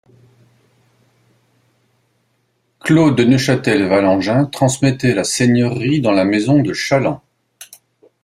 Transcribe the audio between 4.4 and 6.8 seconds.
transmettait la seigneurie dans la maison de